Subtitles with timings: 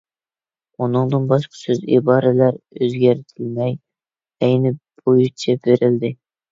[0.85, 3.79] ئۇنىڭدىن باشقا سۆز-ئىبارىلەر ئۆزگەرتىلمەي،
[4.49, 6.15] ئەينى بويىچە بېرىلدى.